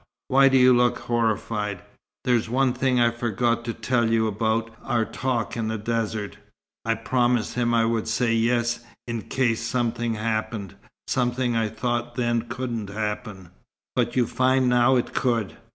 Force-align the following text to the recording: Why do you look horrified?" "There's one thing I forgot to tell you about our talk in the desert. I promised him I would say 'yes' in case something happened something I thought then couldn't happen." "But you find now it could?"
Why 0.29 0.49
do 0.49 0.57
you 0.57 0.75
look 0.75 0.97
horrified?" 0.97 1.83
"There's 2.23 2.49
one 2.49 2.73
thing 2.73 2.99
I 2.99 3.11
forgot 3.11 3.63
to 3.65 3.73
tell 3.75 4.09
you 4.09 4.25
about 4.25 4.71
our 4.81 5.05
talk 5.05 5.55
in 5.55 5.67
the 5.67 5.77
desert. 5.77 6.39
I 6.83 6.95
promised 6.95 7.53
him 7.53 7.71
I 7.75 7.85
would 7.85 8.07
say 8.07 8.33
'yes' 8.33 8.79
in 9.07 9.21
case 9.29 9.61
something 9.61 10.15
happened 10.15 10.73
something 11.05 11.55
I 11.55 11.69
thought 11.69 12.15
then 12.15 12.49
couldn't 12.49 12.89
happen." 12.89 13.51
"But 13.95 14.15
you 14.15 14.25
find 14.25 14.67
now 14.67 14.95
it 14.95 15.13
could?" 15.13 15.55